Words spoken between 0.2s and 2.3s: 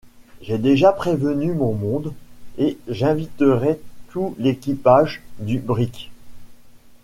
J’ai déjà prévenu mon monde,